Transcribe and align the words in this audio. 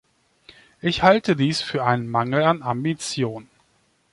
Ich 0.81 1.03
halte 1.03 1.35
dies 1.35 1.61
für 1.61 1.83
einen 1.85 2.09
Mangel 2.09 2.41
an 2.41 2.63
Ambition. 2.63 3.47